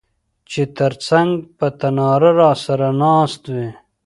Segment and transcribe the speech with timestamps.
[0.49, 3.67] چي تر څنګ په تناره راسره ناست وې